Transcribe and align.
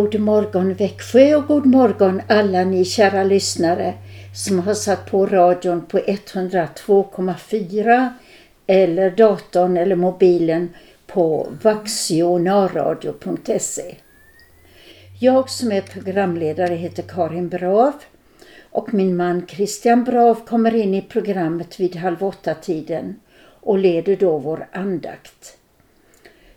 God 0.00 0.20
morgon 0.20 0.74
Växjö 0.74 1.36
och 1.36 1.46
god 1.46 1.66
morgon 1.66 2.22
alla 2.28 2.64
ni 2.64 2.84
kära 2.84 3.24
lyssnare 3.24 3.94
som 4.34 4.58
har 4.58 4.74
satt 4.74 5.10
på 5.10 5.26
radion 5.26 5.86
på 5.86 5.98
102,4 5.98 8.08
eller 8.66 9.10
datorn 9.10 9.76
eller 9.76 9.96
mobilen 9.96 10.68
på 11.06 11.48
vaxionaradio.se. 11.62 13.96
Jag 15.20 15.50
som 15.50 15.72
är 15.72 15.80
programledare 15.80 16.74
heter 16.74 17.02
Karin 17.02 17.48
Brav 17.48 17.92
och 18.70 18.94
min 18.94 19.16
man 19.16 19.46
Christian 19.46 20.04
Brav 20.04 20.46
kommer 20.46 20.74
in 20.74 20.94
i 20.94 21.02
programmet 21.02 21.80
vid 21.80 21.96
halv 21.96 22.24
åtta 22.24 22.54
tiden 22.54 23.20
och 23.60 23.78
leder 23.78 24.16
då 24.16 24.38
vår 24.38 24.68
andakt. 24.72 25.56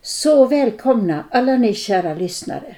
Så 0.01 0.45
välkomna 0.45 1.23
alla 1.31 1.57
ni 1.57 1.73
kära 1.73 2.13
lyssnare. 2.13 2.75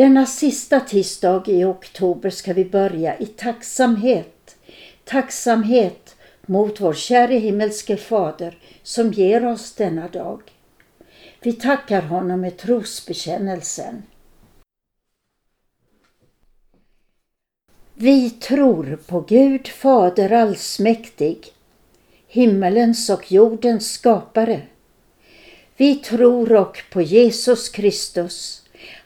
Denna 0.00 0.26
sista 0.26 0.80
tisdag 0.80 1.48
i 1.48 1.64
oktober 1.64 2.30
ska 2.30 2.52
vi 2.52 2.64
börja 2.64 3.18
i 3.18 3.26
tacksamhet. 3.26 4.56
Tacksamhet 5.04 6.16
mot 6.46 6.80
vår 6.80 6.94
käre 6.94 7.34
himmelske 7.34 7.96
Fader 7.96 8.58
som 8.82 9.12
ger 9.12 9.46
oss 9.46 9.72
denna 9.72 10.08
dag. 10.08 10.40
Vi 11.40 11.52
tackar 11.52 12.02
honom 12.02 12.40
med 12.40 12.56
trosbekännelsen. 12.56 14.02
Vi 17.94 18.30
tror 18.30 18.98
på 19.06 19.20
Gud 19.20 19.68
Fader 19.68 20.32
allsmäktig, 20.32 21.46
himmelens 22.26 23.10
och 23.10 23.32
jordens 23.32 23.92
skapare. 23.92 24.62
Vi 25.76 25.94
tror 25.94 26.52
och 26.52 26.78
på 26.90 27.02
Jesus 27.02 27.68
Kristus, 27.68 28.59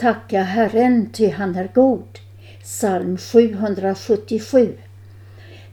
Tacka 0.00 0.42
Herren, 0.42 1.10
ty 1.12 1.28
han 1.28 1.56
är 1.56 1.68
god. 1.74 2.18
Psalm 2.62 3.18
777. 3.18 4.74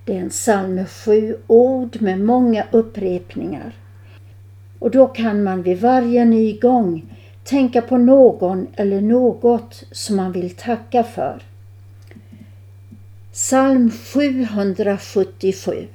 Det 0.06 0.18
är 0.18 0.22
en 0.22 0.30
psalm 0.30 0.76
med 0.76 0.90
sju 0.90 1.38
ord 1.48 2.02
med 2.02 2.20
många 2.20 2.66
upprepningar. 2.72 3.76
Och 4.80 4.92
då 4.92 5.08
kan 5.08 5.44
man 5.44 5.62
vid 5.62 5.80
varje 5.82 6.26
ny 6.26 6.60
gång 6.60 7.06
tänka 7.44 7.82
på 7.82 7.98
någon 7.98 8.68
eller 8.76 9.02
något 9.02 9.84
som 9.92 10.16
man 10.16 10.32
vill 10.32 10.56
tacka 10.56 11.04
för. 11.04 11.42
Psalm 13.32 13.92
777 13.92 15.88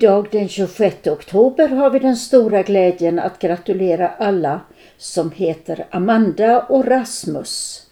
Idag 0.00 0.28
den 0.30 0.48
26 0.48 1.06
oktober 1.06 1.68
har 1.68 1.90
vi 1.90 1.98
den 1.98 2.16
stora 2.16 2.62
glädjen 2.62 3.18
att 3.18 3.38
gratulera 3.38 4.08
alla 4.08 4.60
som 4.96 5.30
heter 5.30 5.86
Amanda 5.90 6.60
och 6.60 6.86
Rasmus. 6.86 7.82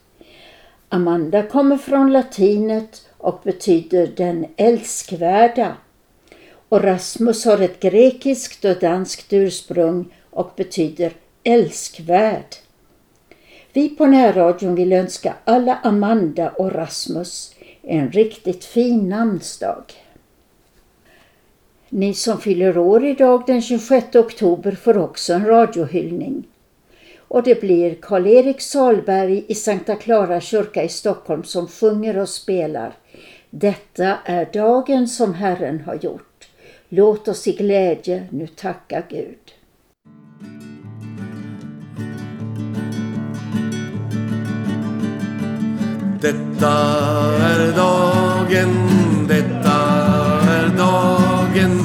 Amanda 0.89 1.43
kommer 1.43 1.77
från 1.77 2.13
latinet 2.13 3.09
och 3.19 3.41
betyder 3.45 4.07
den 4.17 4.47
älskvärda. 4.57 5.77
Och 6.69 6.83
Rasmus 6.83 7.45
har 7.45 7.59
ett 7.59 7.81
grekiskt 7.81 8.65
och 8.65 8.79
danskt 8.81 9.33
ursprung 9.33 10.15
och 10.31 10.53
betyder 10.57 11.13
älskvärd. 11.45 12.55
Vi 13.73 13.89
på 13.89 14.07
närradion 14.07 14.75
vill 14.75 14.93
önska 14.93 15.35
alla 15.45 15.79
Amanda 15.83 16.51
och 16.51 16.73
Rasmus 16.73 17.55
en 17.83 18.13
riktigt 18.13 18.65
fin 18.65 19.09
namnsdag. 19.09 19.85
Ni 21.91 22.15
som 22.15 22.41
fyller 22.41 22.79
år 22.79 23.05
idag 23.05 23.43
den 23.47 23.63
26 23.63 24.17
oktober 24.17 24.73
får 24.73 24.99
också 24.99 25.33
en 25.33 25.47
radiohyllning. 25.47 26.45
Och 27.29 27.43
det 27.43 27.61
blir 27.61 27.95
Karl-Erik 27.95 28.61
Salberg 28.61 29.45
i 29.49 29.55
Sankta 29.55 29.95
Clara 29.95 30.41
kyrka 30.41 30.85
i 30.85 30.89
Stockholm 30.89 31.45
som 31.45 31.69
sjunger 31.69 32.19
och 32.19 32.29
spelar. 32.29 32.93
Detta 33.51 34.19
är 34.25 34.49
dagen 34.53 35.09
som 35.09 35.35
Herren 35.35 35.81
har 35.81 35.95
gjort. 35.95 36.49
Låt 36.89 37.29
oss 37.29 37.47
i 37.49 37.53
glädje 37.53 38.27
nu 38.31 38.47
tacka 38.47 39.03
Gud. 39.09 39.39
Detta 46.21 46.73
är 47.41 47.77
dagen, 47.77 48.75
detta 49.29 49.79
är 50.49 50.77
dagen 50.77 51.28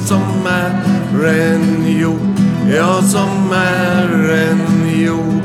som 0.06 0.46
är 0.46 1.28
en 1.28 1.98
jord. 2.00 2.38
ja 2.76 3.02
som 3.02 3.52
är 3.52 4.32
en 4.32 5.00
jord. 5.00 5.42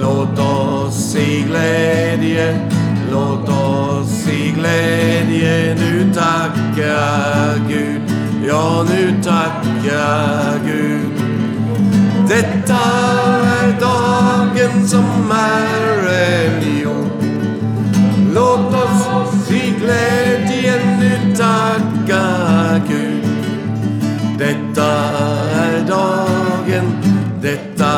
Låt 0.00 0.38
oss 0.38 1.16
i 1.16 1.42
glädje, 1.48 2.70
låt 3.12 3.48
oss 3.48 4.28
i 4.28 4.50
glädje 4.50 5.74
nu 5.74 6.12
tacka 6.14 7.00
Gud, 7.68 8.02
ja 8.48 8.86
nu 8.88 9.22
tacka 9.22 10.34
Gud. 10.66 11.22
Detta 12.28 12.80
är 13.62 13.80
dagen 13.80 14.88
som 14.88 15.30
är 15.30 16.08
en 16.08 16.80
jord. 16.82 17.24
Låt 18.34 18.74
oss 18.74 19.50
i 19.50 19.74
glädjen 19.80 21.00
nu 21.00 21.36
tacka 21.36 21.80
Gud. 21.84 21.93
Detta 24.74 24.92
är 25.54 25.86
dagen, 25.88 26.84
detta 27.42 27.92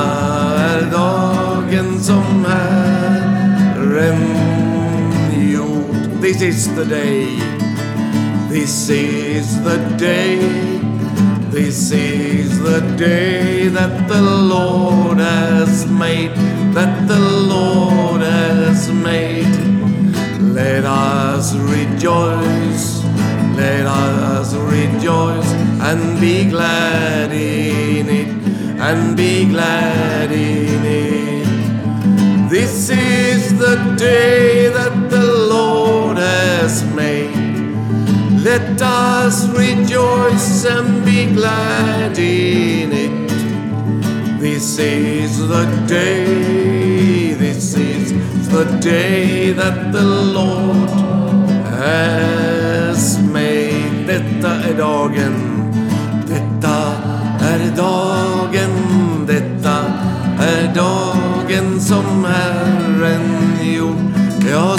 är 0.59 0.91
dagen 0.93 2.01
som 2.01 2.47
Herren 2.49 4.25
gjort. 5.53 6.21
This 6.21 6.43
is 6.43 6.69
the 6.77 6.85
day, 6.85 7.27
this 8.51 8.91
is 8.91 9.57
the 9.65 9.79
day, 9.99 10.39
this 11.51 11.93
is 11.93 12.59
the 12.63 12.81
day 12.99 13.69
that 13.69 14.09
the 14.09 14.21
Lord 14.21 15.19
has 15.19 15.87
made, 15.87 16.35
that 16.75 17.09
the 17.09 17.21
Lord 17.49 18.23
has 18.23 18.91
made. 18.93 19.57
Let 20.55 20.85
us 20.85 21.55
rejoice, 21.55 23.03
let 23.57 23.87
us 23.87 24.55
rejoice 24.55 25.66
and 25.81 26.21
be 26.21 26.49
glad 26.49 27.33
in 27.33 28.09
it, 28.09 28.29
and 28.81 29.17
be 29.17 29.47
glad 29.47 30.31
in 30.33 30.85
it. 30.85 32.49
This 32.51 32.91
is 32.91 33.59
the 33.59 33.77
day 33.99 34.69
that 34.69 35.11
the 35.11 35.27
Lord 35.51 36.17
has 36.17 36.85
made. 36.95 37.35
Let 38.43 38.81
us 38.81 39.49
rejoice 39.49 40.65
and 40.65 41.05
be 41.05 41.33
glad 41.33 42.19
in 42.19 42.93
it. 42.93 44.41
This 44.41 44.79
is 44.79 45.39
the 45.49 45.67
day, 45.87 47.33
this 47.35 47.75
is 47.75 48.13
the 48.49 48.65
day 48.81 49.53
that 49.53 49.93
the 49.93 50.05
Lord 50.05 50.91
has 51.71 53.19
made. 53.19 54.07
Detta 54.07 54.49
är 54.49 54.75
dagen, 54.79 55.46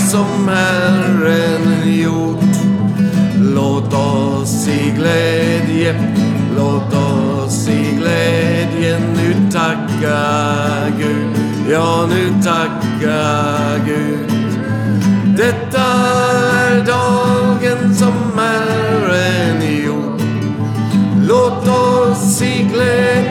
som 0.08 0.48
Herren 0.48 1.94
gjort. 2.02 2.56
Låt 3.56 3.94
oss 3.94 4.68
i 4.68 4.94
glädje, 4.98 5.96
låt 6.58 6.94
oss 6.94 7.70
i 7.70 7.96
glädje 7.98 9.00
nu 9.00 9.52
tacka 9.52 10.20
Gud, 10.98 11.38
ja 11.72 12.08
nu 12.10 12.44
tacka 12.44 13.24
Gud. 13.86 14.32
Detta 15.38 15.84
är 16.70 16.86
dagen 16.86 17.96
som 17.96 18.40
Herren 18.40 19.86
gjort. 19.86 20.22
Låt 21.28 21.68
oss 21.68 22.42
i 22.42 22.70
glädje 22.74 23.27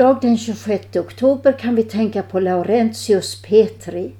Idag 0.00 0.18
den 0.20 0.38
26 0.38 0.96
oktober 0.96 1.52
kan 1.52 1.74
vi 1.74 1.82
tänka 1.82 2.22
på 2.22 2.40
Laurentius 2.40 3.42
Petri, 3.42 4.12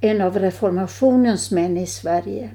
en 0.00 0.20
av 0.20 0.38
reformationens 0.38 1.50
män 1.50 1.76
i 1.76 1.86
Sverige. 1.86 2.50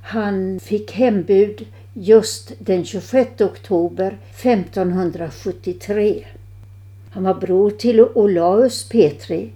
Han 0.00 0.60
fick 0.60 0.92
hembud 0.92 1.66
just 1.92 2.52
den 2.58 2.84
26 2.84 3.40
oktober 3.40 4.18
1573. 4.30 6.24
Han 7.10 7.24
var 7.24 7.34
bror 7.34 7.70
till 7.70 8.00
Olaus 8.00 8.88
Petri 8.88 9.50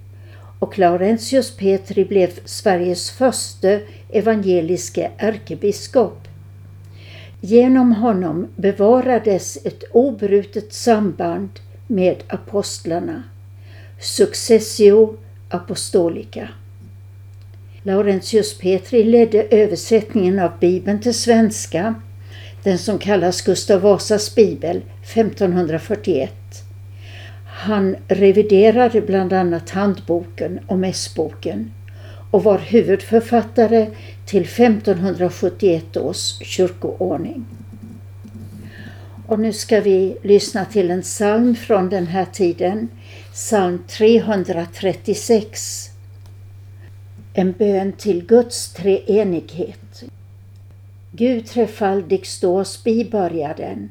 och 0.59 0.79
Laurentius 0.79 1.57
Petri 1.57 2.05
blev 2.05 2.31
Sveriges 2.45 3.11
första 3.11 3.79
evangeliske 4.13 5.11
ärkebiskop. 5.17 6.29
Genom 7.41 7.93
honom 7.93 8.47
bevarades 8.57 9.59
ett 9.65 9.85
obrutet 9.93 10.73
samband 10.73 11.51
med 11.89 12.23
apostlarna, 12.29 13.23
Successio 14.01 15.17
Apostolica. 15.49 16.49
Laurentius 17.83 18.59
Petri 18.59 19.05
ledde 19.05 19.43
översättningen 19.43 20.39
av 20.39 20.51
Bibeln 20.61 21.01
till 21.01 21.15
svenska, 21.15 21.95
den 22.63 22.79
som 22.79 22.99
kallas 22.99 23.43
Gustav 23.43 23.81
Vasas 23.81 24.35
bibel, 24.35 24.83
1541. 25.03 26.33
Han 27.47 27.97
reviderade 28.09 29.01
bland 29.01 29.33
annat 29.33 29.71
handboken 29.71 30.61
och 30.67 30.79
mässboken 30.79 31.73
och 32.31 32.45
var 32.45 32.59
huvudförfattare 32.59 33.91
till 34.27 34.43
1571 34.43 35.97
års 35.97 36.39
kyrkoordning. 36.43 37.47
Och 39.29 39.41
nu 39.41 39.53
ska 39.53 39.81
vi 39.81 40.17
lyssna 40.23 40.65
till 40.65 40.91
en 40.91 41.03
psalm 41.03 41.57
från 41.57 41.89
den 41.89 42.07
här 42.07 42.25
tiden, 42.25 42.89
psalm 43.33 43.85
336. 43.89 45.91
En 47.35 47.53
bön 47.53 47.93
till 47.93 48.27
Guds 48.27 48.73
treenighet. 48.73 50.03
Gud 51.13 51.47
trefaldig 51.47 52.27
stås 52.27 52.85
bibörjar 52.85 53.55
den 53.57 53.89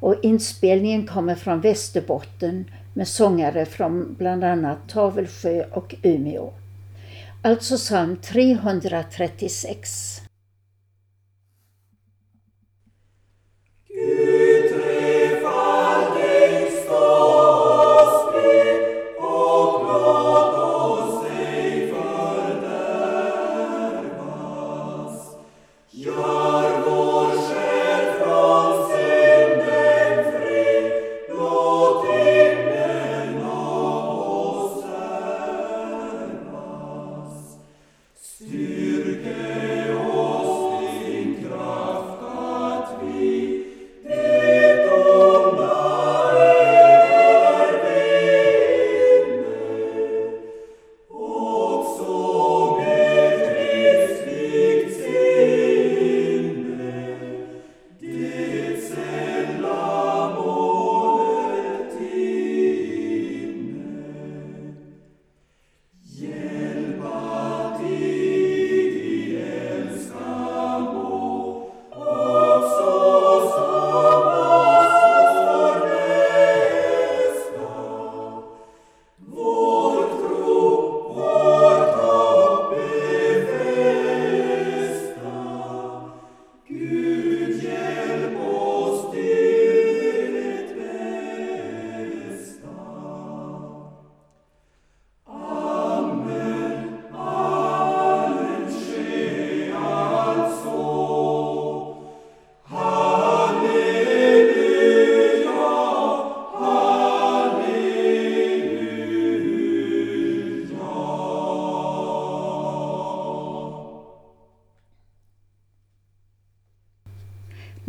och 0.00 0.14
inspelningen 0.22 1.06
kommer 1.06 1.34
från 1.34 1.60
Västerbotten 1.60 2.64
med 2.94 3.08
sångare 3.08 3.66
från 3.66 4.14
bland 4.18 4.44
annat 4.44 4.78
Tavelsjö 4.88 5.64
och 5.72 5.94
Umeå. 6.02 6.52
Alltså 7.42 7.76
psalm 7.76 8.16
336. 8.16 10.22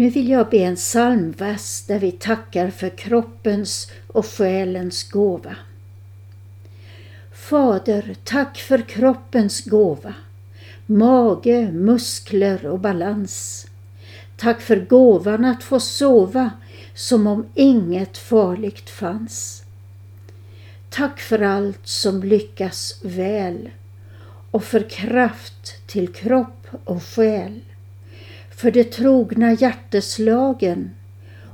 Nu 0.10 0.14
vill 0.14 0.30
jag 0.30 0.50
be 0.50 0.58
en 0.58 0.76
psalmvers 0.76 1.82
där 1.82 2.00
vi 2.00 2.12
tackar 2.12 2.70
för 2.70 2.90
kroppens 2.90 3.92
och 4.08 4.26
själens 4.26 5.12
gåva. 5.12 5.56
Fader, 7.34 8.16
tack 8.24 8.58
för 8.58 8.82
kroppens 8.82 9.66
gåva, 9.66 10.14
mage, 10.86 11.72
muskler 11.72 12.66
och 12.66 12.80
balans. 12.80 13.68
Tack 14.38 14.62
för 14.62 14.86
gåvan 14.86 15.46
att 15.46 15.64
få 15.64 15.80
sova 15.80 16.52
som 16.96 17.28
om 17.28 17.46
inget 17.56 18.18
farligt 18.18 18.90
fanns. 18.90 19.64
Tack 20.90 21.20
för 21.20 21.42
allt 21.42 21.88
som 21.88 22.24
lyckas 22.24 23.00
väl 23.04 23.70
och 24.52 24.64
för 24.64 24.90
kraft 24.90 25.88
till 25.88 26.14
kropp 26.14 26.68
och 26.84 27.04
själ 27.04 27.60
för 28.60 28.72
de 28.72 28.84
trogna 28.84 29.54
hjärteslagen 29.54 30.92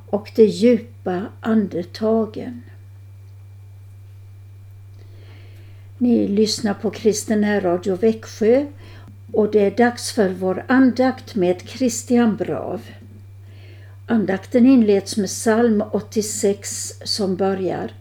och 0.06 0.30
de 0.34 0.44
djupa 0.44 1.26
andetagen. 1.40 2.62
Ni 5.98 6.28
lyssnar 6.28 6.74
på 6.74 6.90
Kristen 6.90 7.60
Radio 7.60 7.96
Växjö 7.96 8.66
och 9.32 9.50
det 9.50 9.60
är 9.60 9.70
dags 9.70 10.12
för 10.12 10.28
vår 10.28 10.64
andakt 10.68 11.34
med 11.34 11.62
Christian 11.68 12.36
Brav. 12.36 12.80
Andakten 14.06 14.66
inleds 14.66 15.16
med 15.16 15.28
psalm 15.28 15.82
86 15.92 16.94
som 17.04 17.36
börjar 17.36 17.92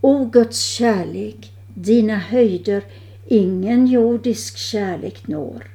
O 0.00 0.24
Guds 0.24 0.60
kärlek, 0.60 1.52
dina 1.74 2.16
höjder 2.16 2.82
ingen 3.26 3.86
jordisk 3.86 4.56
kärlek 4.56 5.26
når. 5.26 5.70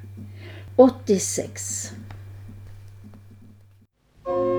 86 0.75 1.91
thank 4.25 4.37
you 4.37 4.54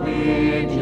Amen. 0.00 0.77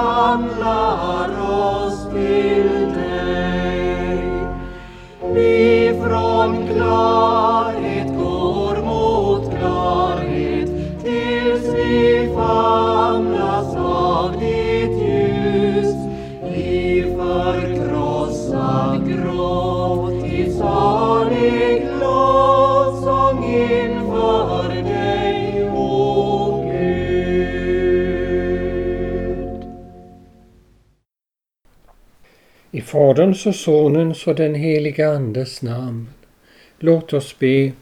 samlar 0.00 1.30
oss 1.50 2.06
till 2.12 2.94
dig. 2.94 4.24
Vi 5.34 5.94
från 6.02 6.66
glad 6.66 7.39
Faderns 32.80 33.46
och 33.46 33.54
Sonens 33.54 34.26
och 34.26 34.34
den 34.34 34.54
helige 34.54 35.10
Andes 35.10 35.62
namn. 35.62 36.08
Låt 36.78 37.12
oss 37.12 37.38
be. 37.38 37.72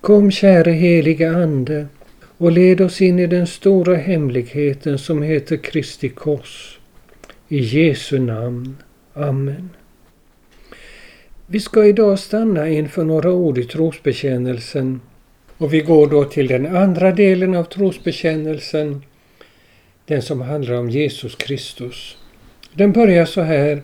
Kom 0.00 0.30
käre 0.30 0.70
helige 0.70 1.30
Ande 1.30 1.86
och 2.38 2.52
led 2.52 2.80
oss 2.80 3.00
in 3.00 3.18
i 3.18 3.26
den 3.26 3.46
stora 3.46 3.96
hemligheten 3.96 4.98
som 4.98 5.22
heter 5.22 5.56
Kristi 5.56 6.08
kors. 6.08 6.78
I 7.48 7.58
Jesu 7.58 8.18
namn. 8.18 8.76
Amen. 9.14 9.70
Vi 11.46 11.60
ska 11.60 11.86
idag 11.86 12.18
stanna 12.18 12.68
inför 12.68 13.04
några 13.04 13.32
ord 13.32 13.58
i 13.58 13.64
trosbekännelsen 13.64 15.00
och 15.58 15.74
vi 15.74 15.80
går 15.80 16.06
då 16.06 16.24
till 16.24 16.46
den 16.46 16.76
andra 16.76 17.12
delen 17.12 17.54
av 17.54 17.64
trosbekännelsen, 17.64 19.02
den 20.06 20.22
som 20.22 20.40
handlar 20.40 20.74
om 20.74 20.90
Jesus 20.90 21.34
Kristus. 21.34 22.16
Den 22.72 22.92
börjar 22.92 23.24
så 23.24 23.40
här. 23.40 23.82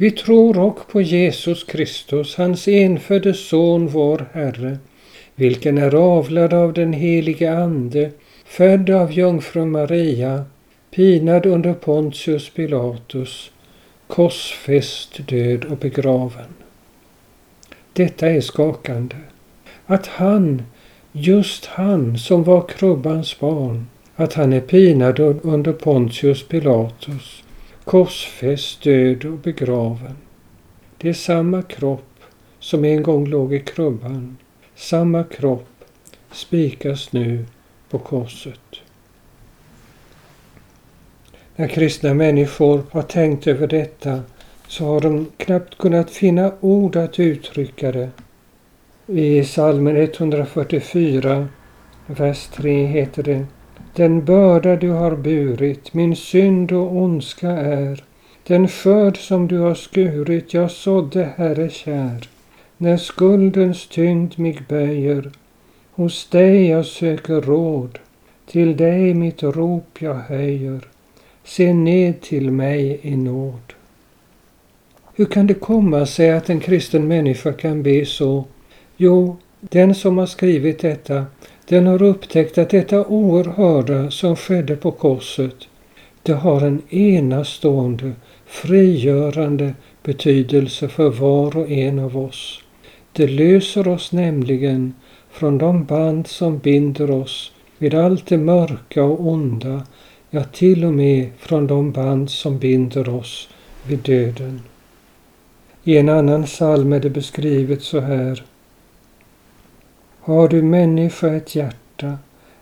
Vi 0.00 0.10
tror 0.10 0.58
och 0.58 0.88
på 0.88 1.00
Jesus 1.00 1.64
Kristus, 1.64 2.36
hans 2.36 2.68
enfödde 2.68 3.34
Son, 3.34 3.88
vår 3.88 4.26
Herre, 4.32 4.78
vilken 5.34 5.78
är 5.78 5.94
avlad 5.94 6.54
av 6.54 6.72
den 6.72 6.92
helige 6.92 7.52
Ande, 7.52 8.10
född 8.44 8.90
av 8.90 9.12
jungfru 9.12 9.64
Maria, 9.64 10.44
pinad 10.90 11.46
under 11.46 11.74
Pontius 11.74 12.50
Pilatus, 12.50 13.50
korsfäst, 14.06 15.28
död 15.28 15.64
och 15.64 15.78
begraven. 15.78 16.54
Detta 17.92 18.28
är 18.28 18.40
skakande. 18.40 19.16
Att 19.86 20.06
han, 20.06 20.62
just 21.12 21.66
han 21.66 22.18
som 22.18 22.44
var 22.44 22.68
krubbans 22.68 23.40
barn, 23.40 23.86
att 24.16 24.34
han 24.34 24.52
är 24.52 24.60
pinad 24.60 25.20
under 25.42 25.72
Pontius 25.72 26.48
Pilatus, 26.48 27.42
korsfäst, 27.88 28.82
död 28.82 29.24
och 29.24 29.38
begraven. 29.38 30.16
Det 30.98 31.08
är 31.08 31.12
samma 31.12 31.62
kropp 31.62 32.20
som 32.58 32.84
en 32.84 33.02
gång 33.02 33.26
låg 33.26 33.54
i 33.54 33.60
krubban. 33.60 34.36
Samma 34.74 35.24
kropp 35.24 35.84
spikas 36.32 37.12
nu 37.12 37.44
på 37.90 37.98
korset. 37.98 38.60
När 41.56 41.68
kristna 41.68 42.14
människor 42.14 42.82
har 42.90 43.02
tänkt 43.02 43.46
över 43.46 43.66
detta 43.66 44.22
så 44.66 44.84
har 44.84 45.00
de 45.00 45.26
knappt 45.36 45.78
kunnat 45.78 46.10
finna 46.10 46.52
ord 46.60 46.96
att 46.96 47.20
uttrycka 47.20 47.92
det. 47.92 48.10
I 49.06 49.44
salmen 49.44 49.96
144, 49.96 51.48
vers 52.06 52.46
3 52.46 52.86
heter 52.86 53.22
det 53.22 53.46
den 53.94 54.24
börda 54.24 54.76
du 54.76 54.90
har 54.90 55.16
burit, 55.16 55.94
min 55.94 56.16
synd 56.16 56.72
och 56.72 56.96
ondska 56.96 57.50
är. 57.50 58.04
Den 58.46 58.68
skörd 58.68 59.18
som 59.18 59.48
du 59.48 59.58
har 59.58 59.74
skurit, 59.74 60.54
jag 60.54 60.70
sådde, 60.70 61.28
Herre 61.36 61.68
kär. 61.70 62.28
När 62.76 62.96
skuldens 62.96 63.88
tyngd 63.88 64.38
mig 64.38 64.58
böjer, 64.68 65.30
hos 65.90 66.28
dig 66.28 66.68
jag 66.68 66.86
söker 66.86 67.40
råd. 67.40 67.98
Till 68.46 68.76
dig 68.76 69.14
mitt 69.14 69.42
rop 69.42 70.02
jag 70.02 70.14
höjer. 70.14 70.80
Se 71.44 71.72
ned 71.72 72.20
till 72.20 72.50
mig 72.50 73.00
i 73.02 73.16
nåd. 73.16 73.72
Hur 75.14 75.24
kan 75.24 75.46
det 75.46 75.54
komma 75.54 76.06
sig 76.06 76.30
att 76.30 76.50
en 76.50 76.60
kristen 76.60 77.08
människa 77.08 77.52
kan 77.52 77.82
be 77.82 78.06
så? 78.06 78.44
Jo, 78.96 79.36
Den 79.60 79.94
som 79.94 80.18
har 80.18 80.26
skrivit 80.26 80.78
detta, 80.78 81.26
den 81.68 81.86
har 81.86 82.02
upptäckt 82.02 82.58
att 82.58 82.70
detta 82.70 83.06
oerhörda 83.06 84.10
som 84.10 84.36
skedde 84.36 84.76
på 84.76 84.90
korset, 84.90 85.68
det 86.22 86.32
har 86.32 86.60
en 86.60 86.82
enastående, 86.90 88.12
frigörande 88.46 89.74
betydelse 90.02 90.88
för 90.88 91.10
var 91.10 91.56
och 91.56 91.70
en 91.70 91.98
av 91.98 92.16
oss. 92.16 92.60
Det 93.12 93.26
löser 93.26 93.88
oss 93.88 94.12
nämligen 94.12 94.94
från 95.30 95.58
de 95.58 95.84
band 95.84 96.26
som 96.26 96.58
binder 96.58 97.10
oss 97.10 97.52
vid 97.78 97.94
allt 97.94 98.26
det 98.26 98.38
mörka 98.38 99.04
och 99.04 99.26
onda, 99.26 99.86
ja 100.30 100.44
till 100.44 100.84
och 100.84 100.94
med 100.94 101.30
från 101.38 101.66
de 101.66 101.92
band 101.92 102.30
som 102.30 102.58
binder 102.58 103.08
oss 103.08 103.48
vid 103.86 103.98
döden. 103.98 104.60
I 105.84 105.96
en 105.96 106.08
annan 106.08 106.44
psalm 106.44 106.92
är 106.92 107.00
det 107.00 107.10
beskrivet 107.10 107.82
så 107.82 108.00
här. 108.00 108.42
Har 110.28 110.48
du 110.48 110.62
människa 110.62 111.34
ett 111.34 111.54
hjärta, 111.54 112.18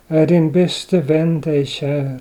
är 0.08 0.26
din 0.26 0.52
bäste 0.52 1.00
vän 1.00 1.40
dig 1.40 1.66
kär. 1.66 2.18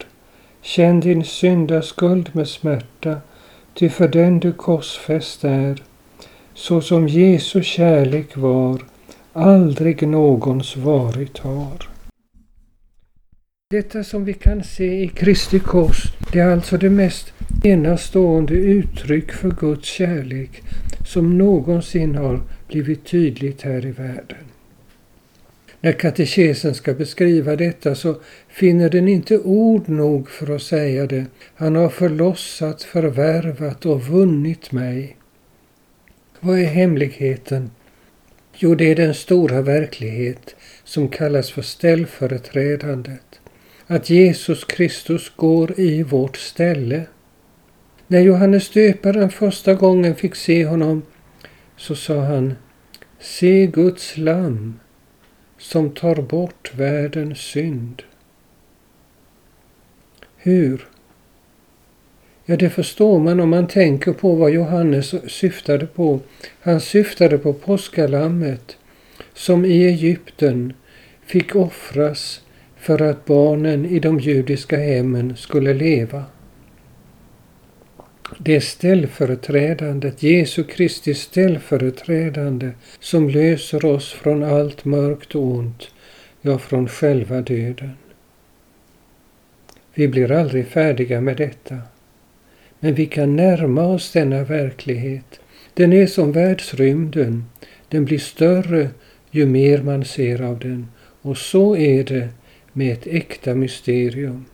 Känn 0.62 1.00
din 1.00 1.24
syndaskuld 1.24 2.30
med 2.36 2.48
smärta, 2.48 3.18
ty 3.74 3.90
för 3.90 4.08
den 4.08 4.40
du 4.40 4.52
korsfäst 4.52 5.44
är. 5.44 5.84
Så 6.54 6.82
som 6.82 7.08
Jesu 7.08 7.64
kärlek 7.64 8.38
var, 8.38 8.82
aldrig 9.34 10.08
någons 10.08 10.78
varit 10.78 11.38
har. 11.38 11.90
Detta 13.70 14.04
som 14.04 14.26
vi 14.26 14.34
kan 14.34 14.64
se 14.64 15.04
i 15.04 15.08
Kristi 15.08 15.60
kors, 15.60 16.04
det 16.32 16.40
är 16.40 16.52
alltså 16.52 16.78
det 16.78 16.90
mest 16.90 17.34
enastående 17.64 18.54
uttryck 18.54 19.32
för 19.32 19.52
Guds 19.52 19.88
kärlek 19.88 20.64
som 21.08 21.38
någonsin 21.38 22.16
har 22.16 22.42
blivit 22.68 23.06
tydligt 23.06 23.62
här 23.62 23.86
i 23.86 23.92
världen. 23.92 24.55
När 25.86 25.92
katekesen 25.92 26.76
ska 26.76 26.94
beskriva 26.94 27.56
detta 27.56 27.96
så 27.96 28.16
finner 28.48 28.90
den 28.90 29.08
inte 29.08 29.40
ord 29.40 29.90
nog 29.90 30.30
för 30.30 30.56
att 30.56 30.62
säga 30.62 31.06
det. 31.06 31.26
Han 31.56 31.76
har 31.76 31.90
förlossat, 31.90 32.84
förvärvat 32.84 33.86
och 33.86 34.02
vunnit 34.02 34.72
mig. 34.72 35.18
Vad 36.40 36.60
är 36.60 36.66
hemligheten? 36.66 37.72
Jo, 38.56 38.76
det 38.76 38.92
är 38.92 38.96
den 38.96 39.14
stora 39.14 39.62
verklighet 39.62 40.56
som 40.84 41.10
kallas 41.10 41.52
för 41.52 41.62
ställföreträdandet. 41.62 43.40
Att 43.88 44.10
Jesus 44.10 44.64
Kristus 44.64 45.32
går 45.36 45.80
i 45.80 46.04
vårt 46.04 46.38
ställe. 46.38 47.06
När 48.08 48.20
Johannes 48.20 48.70
döparen 48.70 49.30
första 49.30 49.74
gången 49.74 50.16
fick 50.16 50.36
se 50.36 50.66
honom 50.66 51.02
så 51.78 51.96
sa 51.96 52.22
han 52.22 52.54
Se 53.20 53.68
Guds 53.68 54.18
lamm 54.18 54.80
som 55.70 55.90
tar 55.90 56.16
bort 56.16 56.72
världens 56.76 57.40
synd. 57.40 58.04
Hur? 60.38 60.88
Ja, 62.46 62.58
det 62.58 62.70
förstår 62.70 63.20
man 63.20 63.40
om 63.40 63.50
man 63.50 63.68
tänker 63.68 64.14
på 64.14 64.36
vad 64.36 64.52
Johannes 64.52 65.32
syftade 65.32 65.86
på. 65.86 66.20
Han 66.62 66.82
syftade 66.82 67.38
på 67.38 67.54
påskalammet 67.54 68.78
som 69.34 69.66
i 69.66 69.86
Egypten 69.86 70.74
fick 71.26 71.56
offras 71.56 72.42
för 72.78 73.02
att 73.02 73.26
barnen 73.26 73.86
i 73.86 74.00
de 74.00 74.20
judiska 74.20 74.78
hemmen 74.78 75.36
skulle 75.38 75.74
leva. 75.74 76.24
Det 78.38 78.62
ställföreträdandet, 78.62 80.24
Jesu 80.24 80.64
Kristi 80.64 81.14
ställföreträdande, 81.14 82.72
som 83.00 83.30
löser 83.30 83.86
oss 83.86 84.14
från 84.14 84.44
allt 84.44 84.86
mörkt 84.86 85.36
och 85.36 85.44
ont, 85.44 85.90
ja, 86.42 86.60
från 86.60 86.88
själva 86.88 87.42
döden. 87.42 87.92
Vi 89.94 90.08
blir 90.08 90.32
aldrig 90.32 90.68
färdiga 90.68 91.22
med 91.22 91.38
detta. 91.38 91.78
Men 92.80 92.94
vi 92.94 93.06
kan 93.06 93.36
närma 93.36 93.86
oss 93.86 94.12
denna 94.12 94.44
verklighet. 94.44 95.40
Den 95.74 95.94
är 95.94 96.08
som 96.08 96.32
världsrymden. 96.32 97.46
Den 97.90 98.06
blir 98.06 98.20
större 98.20 98.90
ju 99.32 99.46
mer 99.46 99.82
man 99.82 100.06
ser 100.06 100.42
av 100.42 100.60
den. 100.60 100.88
Och 101.22 101.38
så 101.38 101.78
är 101.78 102.04
det 102.04 102.30
med 102.74 102.94
ett 102.94 103.08
äkta 103.08 103.56
mysterium. 103.56 104.46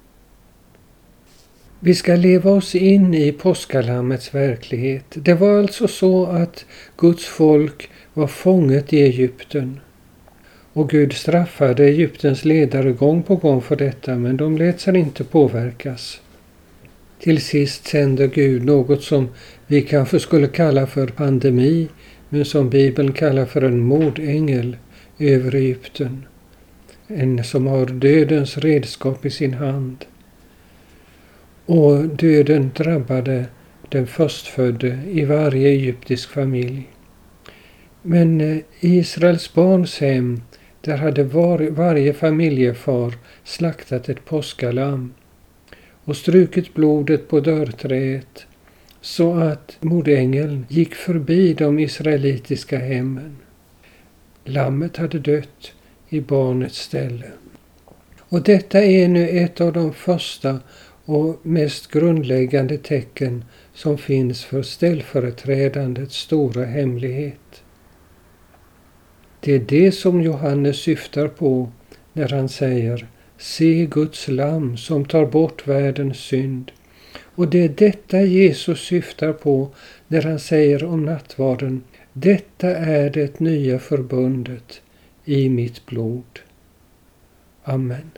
Vi 1.83 1.95
ska 1.95 2.15
leva 2.15 2.51
oss 2.51 2.75
in 2.75 3.13
i 3.13 3.31
påskalammets 3.31 4.35
verklighet. 4.35 5.05
Det 5.13 5.33
var 5.33 5.59
alltså 5.59 5.87
så 5.87 6.25
att 6.25 6.65
Guds 6.97 7.25
folk 7.25 7.89
var 8.13 8.27
fånget 8.27 8.93
i 8.93 9.01
Egypten. 9.01 9.79
Och 10.73 10.89
Gud 10.89 11.13
straffade 11.13 11.85
Egyptens 11.85 12.45
ledare 12.45 12.91
gång 12.91 13.23
på 13.23 13.35
gång 13.35 13.61
för 13.61 13.75
detta, 13.75 14.15
men 14.15 14.37
de 14.37 14.57
lät 14.57 14.79
sig 14.79 14.97
inte 14.97 15.23
påverkas. 15.23 16.21
Till 17.19 17.41
sist 17.41 17.87
sänder 17.87 18.27
Gud 18.27 18.65
något 18.65 19.03
som 19.03 19.29
vi 19.67 19.81
kanske 19.81 20.19
skulle 20.19 20.47
kalla 20.47 20.87
för 20.87 21.07
pandemi, 21.07 21.87
men 22.29 22.45
som 22.45 22.69
Bibeln 22.69 23.13
kallar 23.13 23.45
för 23.45 23.61
en 23.61 23.79
mordängel 23.79 24.77
över 25.19 25.55
Egypten. 25.55 26.25
En 27.07 27.43
som 27.43 27.67
har 27.67 27.85
dödens 27.85 28.57
redskap 28.57 29.25
i 29.25 29.29
sin 29.29 29.53
hand. 29.53 30.05
Och 31.65 32.07
döden 32.07 32.71
drabbade 32.75 33.45
den 33.89 34.07
förstfödde 34.07 34.99
i 35.11 35.25
varje 35.25 35.69
egyptisk 35.69 36.29
familj. 36.29 36.89
Men 38.01 38.41
i 38.41 38.63
Israels 38.79 39.53
barns 39.53 39.99
hem, 39.99 40.41
där 40.81 40.97
hade 40.97 41.23
var, 41.23 41.59
varje 41.59 42.13
familjefar 42.13 43.13
slaktat 43.43 44.09
ett 44.09 44.25
påskalamm 44.25 45.13
och 46.03 46.17
strukit 46.17 46.73
blodet 46.73 47.27
på 47.27 47.39
dörrträet 47.39 48.45
så 49.01 49.33
att 49.33 49.77
mordängeln 49.79 50.65
gick 50.69 50.95
förbi 50.95 51.53
de 51.53 51.79
israelitiska 51.79 52.79
hemmen. 52.79 53.37
Lammet 54.45 54.97
hade 54.97 55.19
dött 55.19 55.73
i 56.09 56.21
barnets 56.21 56.77
ställe. 56.77 57.31
Och 58.19 58.43
detta 58.43 58.83
är 58.83 59.07
nu 59.07 59.29
ett 59.29 59.61
av 59.61 59.73
de 59.73 59.93
första 59.93 60.59
och 61.05 61.45
mest 61.45 61.91
grundläggande 61.91 62.77
tecken 62.77 63.45
som 63.73 63.97
finns 63.97 64.43
för 64.43 64.61
ställföreträdandets 64.61 66.15
stora 66.15 66.65
hemlighet. 66.65 67.63
Det 69.39 69.53
är 69.53 69.59
det 69.59 69.91
som 69.91 70.21
Johannes 70.21 70.77
syftar 70.77 71.27
på 71.27 71.71
när 72.13 72.29
han 72.29 72.49
säger 72.49 73.07
Se 73.37 73.85
Guds 73.85 74.27
lam 74.27 74.77
som 74.77 75.05
tar 75.05 75.25
bort 75.25 75.67
världens 75.67 76.17
synd. 76.17 76.71
Och 77.35 77.47
det 77.47 77.63
är 77.63 77.69
detta 77.69 78.21
Jesus 78.21 78.79
syftar 78.79 79.33
på 79.33 79.69
när 80.07 80.21
han 80.21 80.39
säger 80.39 80.83
om 80.83 81.05
nattvarden 81.05 81.83
Detta 82.13 82.75
är 82.75 83.09
det 83.09 83.39
nya 83.39 83.79
förbundet 83.79 84.81
i 85.25 85.49
mitt 85.49 85.85
blod. 85.85 86.39
Amen. 87.63 88.11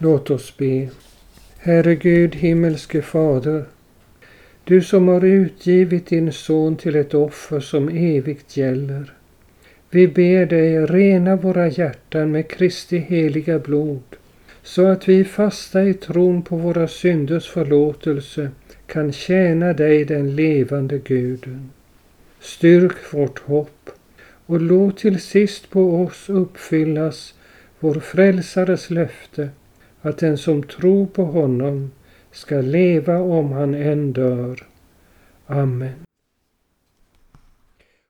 Låt 0.00 0.30
oss 0.30 0.56
be. 0.56 0.88
Herre 1.58 1.94
Gud, 1.94 2.34
himmelske 2.34 3.02
Fader, 3.02 3.64
du 4.64 4.82
som 4.82 5.08
har 5.08 5.24
utgivit 5.24 6.06
din 6.06 6.32
son 6.32 6.76
till 6.76 6.96
ett 6.96 7.14
offer 7.14 7.60
som 7.60 7.88
evigt 7.88 8.56
gäller. 8.56 9.12
Vi 9.90 10.08
ber 10.08 10.46
dig 10.46 10.86
rena 10.86 11.36
våra 11.36 11.68
hjärtan 11.68 12.30
med 12.30 12.48
Kristi 12.48 12.98
heliga 12.98 13.58
blod, 13.58 14.02
så 14.62 14.86
att 14.86 15.08
vi 15.08 15.24
fasta 15.24 15.84
i 15.84 15.94
tron 15.94 16.42
på 16.42 16.56
våra 16.56 16.88
synders 16.88 17.48
förlåtelse 17.48 18.50
kan 18.86 19.12
tjäna 19.12 19.72
dig, 19.72 20.04
den 20.04 20.36
levande 20.36 20.98
Guden. 20.98 21.70
Styrk 22.40 23.14
vårt 23.14 23.38
hopp 23.38 23.90
och 24.46 24.60
låt 24.60 24.98
till 24.98 25.20
sist 25.20 25.70
på 25.70 26.02
oss 26.02 26.28
uppfyllas 26.28 27.34
vår 27.80 27.94
frälsares 27.94 28.90
löfte 28.90 29.48
att 30.00 30.18
den 30.18 30.38
som 30.38 30.62
tror 30.62 31.06
på 31.06 31.24
honom 31.24 31.90
ska 32.32 32.60
leva 32.60 33.18
om 33.18 33.52
han 33.52 33.74
än 33.74 34.12
dör. 34.12 34.66
Amen. 35.46 35.94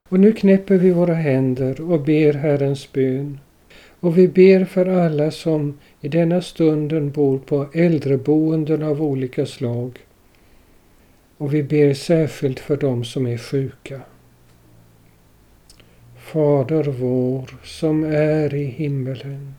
Och 0.09 0.19
nu 0.19 0.33
knäpper 0.33 0.77
vi 0.77 0.91
våra 0.91 1.13
händer 1.13 1.81
och 1.91 2.01
ber 2.01 2.33
Herrens 2.33 2.91
bön. 2.91 3.39
Och 3.99 4.17
vi 4.17 4.27
ber 4.27 4.65
för 4.65 4.85
alla 4.85 5.31
som 5.31 5.79
i 6.01 6.07
denna 6.07 6.41
stunden 6.41 7.11
bor 7.11 7.39
på 7.39 7.67
äldreboenden 7.73 8.83
av 8.83 9.01
olika 9.01 9.45
slag. 9.45 9.99
Och 11.37 11.53
vi 11.53 11.63
ber 11.63 11.93
särskilt 11.93 12.59
för 12.59 12.77
dem 12.77 13.03
som 13.03 13.27
är 13.27 13.37
sjuka. 13.37 14.01
Fader 16.17 16.83
vår 16.83 17.59
som 17.63 18.03
är 18.03 18.53
i 18.53 18.65
himmelen. 18.65 19.58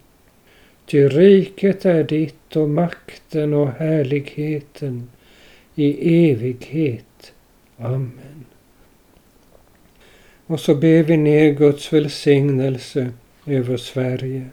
Ty 0.91 1.09
riket 1.09 1.85
är 1.85 2.03
ditt 2.03 2.55
och 2.55 2.69
makten 2.69 3.53
och 3.53 3.71
härligheten 3.71 5.09
i 5.75 6.29
evighet. 6.31 7.33
Amen. 7.77 8.45
Och 10.45 10.59
så 10.59 10.75
ber 10.75 11.03
vi 11.03 11.17
ner 11.17 11.51
Guds 11.51 11.93
välsignelse 11.93 13.11
över 13.45 13.77
Sverige. 13.77 14.49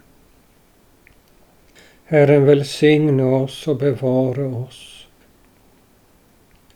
Herren 2.05 2.45
välsigne 2.45 3.23
oss 3.23 3.69
och 3.69 3.77
bevara 3.77 4.47
oss. 4.47 5.07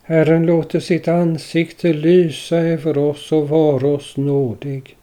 Herren 0.02 0.46
låter 0.46 0.80
sitt 0.80 1.08
ansikte 1.08 1.92
lysa 1.92 2.56
över 2.56 2.98
oss 2.98 3.32
och 3.32 3.48
vara 3.48 3.86
oss 3.86 4.16
nådig. 4.16 4.96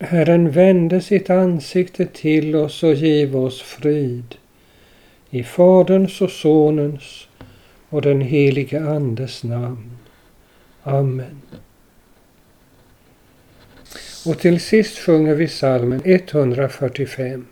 Herren 0.00 0.50
vände 0.50 1.00
sitt 1.00 1.30
ansikte 1.30 2.06
till 2.06 2.56
oss 2.56 2.82
och 2.82 2.94
giv 2.94 3.36
oss 3.36 3.62
frid. 3.62 4.34
I 5.30 5.42
Faderns 5.42 6.20
och 6.20 6.30
Sonens 6.30 7.28
och 7.88 8.02
den 8.02 8.20
helige 8.20 8.80
Andes 8.80 9.44
namn. 9.44 9.98
Amen. 10.82 11.42
Och 14.26 14.38
till 14.38 14.60
sist 14.60 14.98
sjunger 14.98 15.34
vi 15.34 15.48
salmen 15.48 16.02
145. 16.04 17.46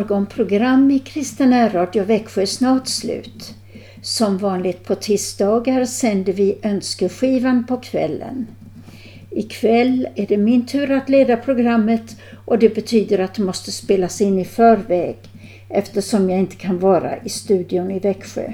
Morgonprogram 0.00 0.90
i 0.90 0.98
Kristen 0.98 1.70
Radio 1.70 2.04
Växjö 2.04 2.42
är 2.42 2.46
snart 2.46 2.88
slut. 2.88 3.54
Som 4.02 4.38
vanligt 4.38 4.84
på 4.84 4.94
tisdagar 4.94 5.84
sänder 5.84 6.32
vi 6.32 6.58
önskeskivan 6.62 7.66
på 7.66 7.76
kvällen. 7.76 8.46
Ikväll 9.30 10.08
är 10.14 10.26
det 10.26 10.36
min 10.36 10.66
tur 10.66 10.90
att 10.90 11.08
leda 11.08 11.36
programmet 11.36 12.16
och 12.44 12.58
det 12.58 12.74
betyder 12.74 13.18
att 13.18 13.34
det 13.34 13.42
måste 13.42 13.72
spelas 13.72 14.20
in 14.20 14.38
i 14.38 14.44
förväg 14.44 15.16
eftersom 15.68 16.30
jag 16.30 16.38
inte 16.38 16.56
kan 16.56 16.78
vara 16.78 17.16
i 17.24 17.28
studion 17.28 17.90
i 17.90 17.98
Växjö. 17.98 18.52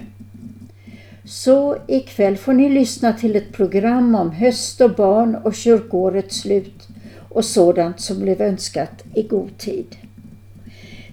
Så 1.25 1.77
ikväll 1.87 2.37
får 2.37 2.53
ni 2.53 2.69
lyssna 2.69 3.13
till 3.13 3.37
ett 3.37 3.53
program 3.53 4.15
om 4.15 4.31
höst 4.31 4.81
och 4.81 4.95
barn 4.95 5.35
och 5.35 5.55
kyrkårets 5.55 6.41
slut 6.41 6.89
och 7.29 7.45
sådant 7.45 8.01
som 8.01 8.19
blev 8.19 8.41
önskat 8.41 9.05
i 9.15 9.23
god 9.23 9.59
tid. 9.59 9.97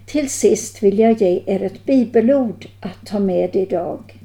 Till 0.06 0.30
sist 0.30 0.84
vill 0.84 1.00
jag 1.00 1.22
ge 1.22 1.44
er 1.46 1.64
ett 1.64 1.86
bibelord 1.86 2.68
att 2.80 3.06
ta 3.06 3.20
med 3.20 3.56
idag. 3.56 4.20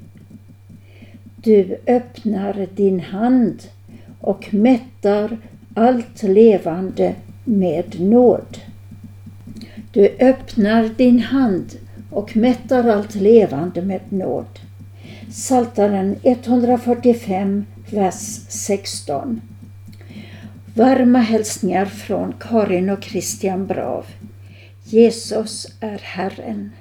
Du 1.35 1.77
öppnar 1.87 2.67
din 2.75 2.99
hand 2.99 3.63
och 4.21 4.53
mättar 4.53 5.37
allt 5.73 6.23
levande 6.23 7.15
med 7.43 7.99
nåd. 7.99 8.57
Du 9.91 10.15
öppnar 10.19 10.89
din 10.97 11.19
hand 11.19 11.65
och 12.11 12.37
mättar 12.37 12.89
allt 12.89 13.15
levande 13.15 13.81
med 13.81 14.01
nåd. 14.09 14.59
Saltaren 15.31 16.15
145, 16.23 17.65
vers 17.91 18.39
16. 18.49 19.41
Varma 20.73 21.19
hälsningar 21.19 21.85
från 21.85 22.33
Karin 22.39 22.89
och 22.89 23.03
Christian 23.03 23.67
Brav. 23.67 24.05
Jesus 24.91 25.67
är 25.79 25.97
Herren. 25.97 26.71